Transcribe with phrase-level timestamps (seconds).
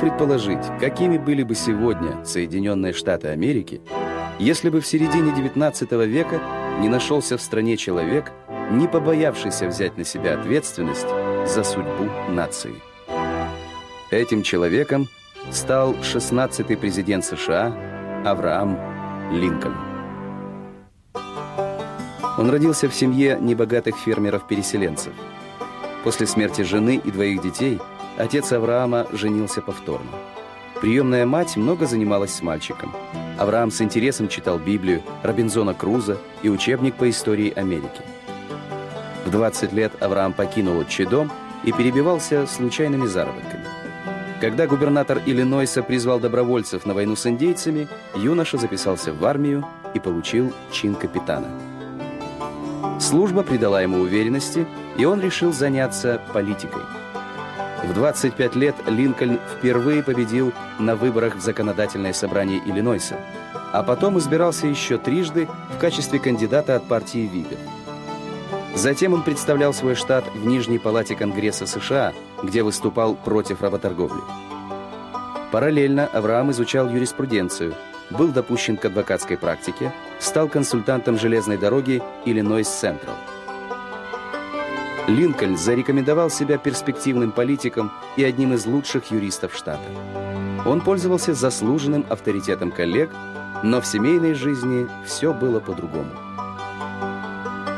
[0.00, 3.82] предположить, какими были бы сегодня Соединенные Штаты Америки,
[4.38, 6.40] если бы в середине XIX века
[6.80, 8.32] не нашелся в стране человек,
[8.70, 11.06] не побоявшийся взять на себя ответственность
[11.46, 12.74] за судьбу нации.
[14.10, 15.08] Этим человеком
[15.50, 17.74] стал 16-й президент США
[18.24, 18.78] Авраам
[19.32, 19.76] Линкольн.
[22.38, 25.12] Он родился в семье небогатых фермеров-переселенцев.
[26.04, 27.78] После смерти жены и двоих детей
[28.18, 30.10] отец Авраама женился повторно.
[30.80, 32.94] Приемная мать много занималась с мальчиком.
[33.38, 38.02] Авраам с интересом читал Библию, Робинзона Круза и учебник по истории Америки.
[39.26, 41.30] В 20 лет Авраам покинул отчий дом
[41.64, 43.64] и перебивался случайными заработками.
[44.40, 50.52] Когда губернатор Иллинойса призвал добровольцев на войну с индейцами, юноша записался в армию и получил
[50.72, 51.48] чин капитана.
[52.98, 56.82] Служба придала ему уверенности, и он решил заняться политикой.
[57.82, 63.16] В 25 лет Линкольн впервые победил на выборах в законодательное собрание Иллинойса,
[63.72, 67.56] а потом избирался еще трижды в качестве кандидата от партии Вига.
[68.74, 74.20] Затем он представлял свой штат в Нижней палате Конгресса США, где выступал против работорговли.
[75.50, 77.74] Параллельно Авраам изучал юриспруденцию,
[78.10, 83.16] был допущен к адвокатской практике, стал консультантом железной дороги Иллинойс Централ.
[85.08, 89.82] Линкольн зарекомендовал себя перспективным политиком и одним из лучших юристов штата.
[90.66, 93.10] Он пользовался заслуженным авторитетом коллег,
[93.62, 96.10] но в семейной жизни все было по-другому.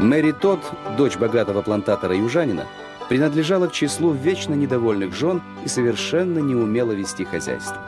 [0.00, 0.64] Мэри Тодд,
[0.96, 2.66] дочь богатого плантатора-южанина,
[3.08, 7.80] принадлежала к числу вечно недовольных жен и совершенно не умела вести хозяйство.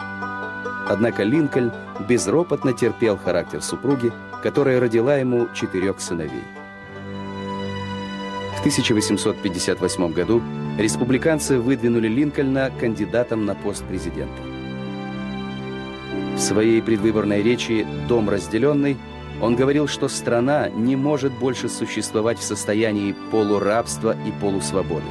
[0.89, 1.73] Однако Линкольн
[2.09, 6.45] безропотно терпел характер супруги, которая родила ему четырех сыновей.
[8.67, 10.43] В 1858 году
[10.77, 14.43] республиканцы выдвинули Линкольна кандидатом на пост президента.
[16.35, 18.97] В своей предвыборной речи «Дом разделенный»
[19.41, 25.07] он говорил, что страна не может больше существовать в состоянии полурабства и полусвободы.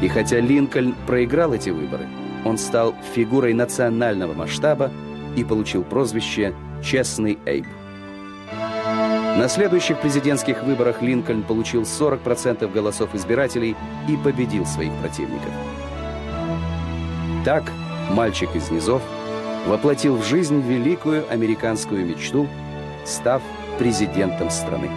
[0.00, 2.08] И хотя Линкольн проиграл эти выборы,
[2.46, 4.90] он стал фигурой национального масштаба
[5.36, 7.66] и получил прозвище «Честный Эйб».
[9.38, 13.76] На следующих президентских выборах Линкольн получил 40% голосов избирателей
[14.08, 15.52] и победил своих противников.
[17.44, 17.70] Так,
[18.10, 19.00] мальчик из низов
[19.68, 22.48] воплотил в жизнь великую американскую мечту,
[23.04, 23.40] став
[23.78, 24.90] президентом страны.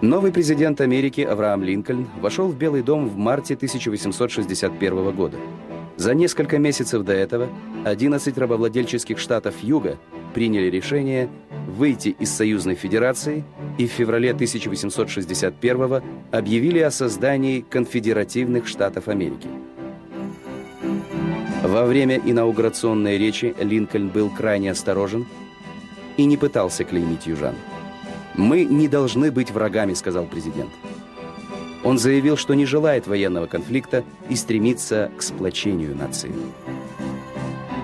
[0.00, 5.36] Новый президент Америки Авраам Линкольн вошел в Белый дом в марте 1861 года.
[5.96, 7.48] За несколько месяцев до этого
[7.84, 9.98] 11 рабовладельческих штатов Юга
[10.32, 11.28] приняли решение
[11.66, 13.44] выйти из Союзной Федерации
[13.78, 19.48] и в феврале 1861 объявили о создании конфедеративных штатов Америки.
[21.62, 25.26] Во время инаугурационной речи Линкольн был крайне осторожен
[26.16, 27.54] и не пытался клеймить южан.
[28.34, 30.70] «Мы не должны быть врагами»,— сказал президент.
[31.84, 36.32] Он заявил, что не желает военного конфликта и стремится к сплочению нации.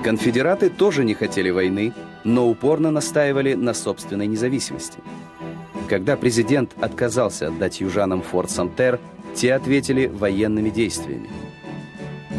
[0.04, 1.92] Конфедераты тоже не хотели войны,
[2.24, 4.98] но упорно настаивали на собственной независимости.
[5.88, 9.00] Когда президент отказался отдать южанам форт Сантер,
[9.34, 11.28] те ответили военными действиями.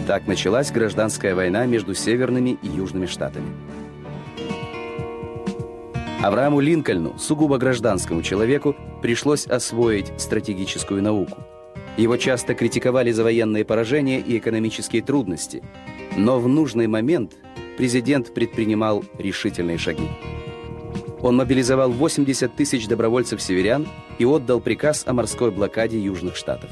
[0.07, 3.47] Так началась гражданская война между северными и южными штатами.
[6.21, 11.37] Аврааму Линкольну, сугубо гражданскому человеку, пришлось освоить стратегическую науку.
[11.95, 15.63] Его часто критиковали за военные поражения и экономические трудности.
[16.17, 17.33] Но в нужный момент
[17.79, 20.09] президент предпринимал решительные шаги.
[21.21, 26.69] Он мобилизовал 80 тысяч добровольцев-северян и отдал приказ о морской блокаде Южных Штатов.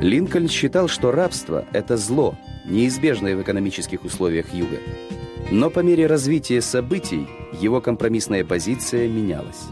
[0.00, 2.34] Линкольн считал, что рабство– это зло,
[2.64, 4.78] неизбежное в экономических условиях Юга.
[5.50, 7.26] Но по мере развития событий
[7.60, 9.64] его компромиссная позиция менялась.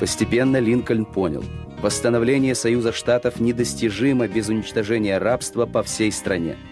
[0.00, 1.44] Постепенно Линкольн понял–
[1.80, 6.56] восстановление Союза Штатов недостижимо без уничтожения рабства по всей стране–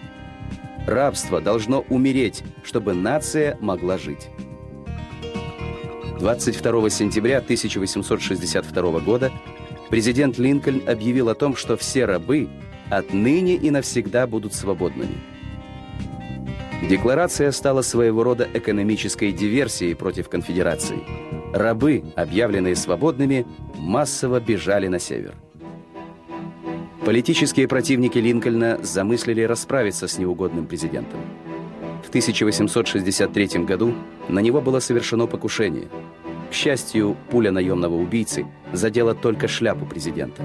[0.87, 4.29] Рабство должно умереть, чтобы нация могла жить.
[6.19, 9.31] 22 сентября 1862 года
[9.89, 12.49] президент Линкольн объявил о том, что все рабы
[12.89, 15.15] отныне и навсегда будут свободными.
[16.89, 20.99] Декларация стала своего рода экономической диверсией против конфедерации.
[21.53, 23.45] Рабы, объявленные свободными,
[23.75, 25.35] массово бежали на север.
[27.09, 31.19] Политические противники Линкольна замыслили расправиться с неугодным президентом.
[32.05, 33.95] В 1863 году
[34.27, 35.87] на него было совершено покушение.
[36.51, 40.43] К счастью, пуля наемного убийцы задела только шляпу президента.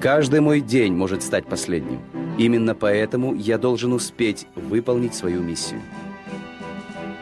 [0.00, 2.00] «Каждый мой день может стать последним.
[2.38, 5.82] Именно поэтому я должен успеть выполнить свою миссию.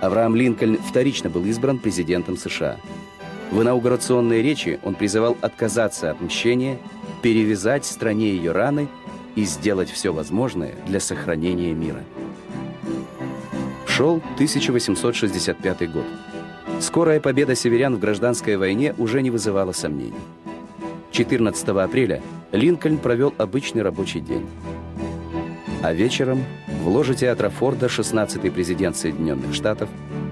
[0.01, 2.77] Авраам Линкольн вторично был избран президентом США.
[3.51, 6.79] В инаугурационной речи он призывал отказаться от мщения,
[7.23, 8.89] перевязать стране ее раны
[9.35, 12.03] и сделать все возможное для сохранения мира.
[13.87, 16.05] Шел 1865 год.
[16.81, 20.15] Скорая победа северян в гражданской войне уже не вызывала сомнений.
[21.11, 22.23] 14 апреля
[22.53, 24.47] Линкольн провел обычный рабочий день.
[25.83, 26.45] А вечером
[26.83, 29.89] в ложе театра Форда 16-й президент Соединенных Штатов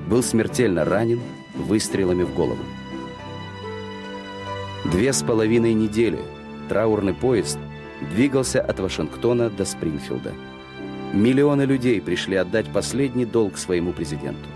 [0.09, 1.21] был смертельно ранен
[1.55, 2.61] выстрелами в голову.
[4.87, 6.19] Две с половиной недели
[6.69, 7.59] траурный поезд
[8.13, 10.33] двигался от Вашингтона до Спрингфилда.
[11.13, 14.49] Миллионы людей пришли отдать последний долг своему президенту.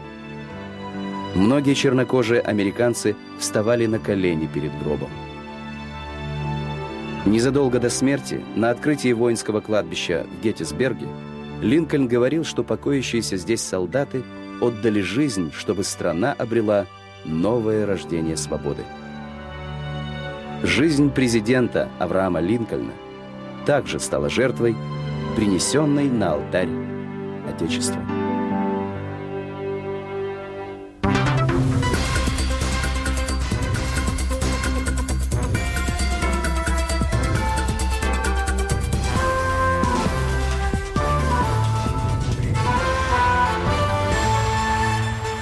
[1.35, 5.09] Многие чернокожие американцы вставали на колени перед гробом.
[7.25, 11.07] Незадолго до смерти, на открытии воинского кладбища в Геттисберге,
[11.63, 14.25] Линкольн говорил, что покоящиеся здесь солдаты
[14.61, 16.87] отдали жизнь, чтобы страна обрела
[17.25, 18.83] новое рождение свободы.
[20.63, 22.93] Жизнь президента Авраама Линкольна
[23.67, 24.77] также стала жертвой,
[25.35, 26.69] принесенной на алтарь
[27.49, 28.01] Отечества.